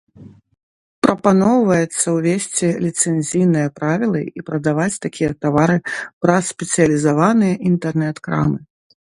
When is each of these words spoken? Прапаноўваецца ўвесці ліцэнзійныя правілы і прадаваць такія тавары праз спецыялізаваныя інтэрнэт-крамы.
Прапаноўваецца 1.05 2.05
ўвесці 2.15 2.67
ліцэнзійныя 2.87 3.67
правілы 3.79 4.21
і 4.39 4.47
прадаваць 4.47 4.99
такія 5.05 5.31
тавары 5.47 5.77
праз 6.21 6.43
спецыялізаваныя 6.55 7.55
інтэрнэт-крамы. 7.73 8.59